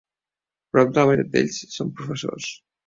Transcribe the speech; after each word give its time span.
Prop 0.77 0.95
de 0.95 1.03
la 1.03 1.11
meitat 1.11 1.31
d"ells 1.37 1.63
són 1.77 1.95
professors. 2.03 2.55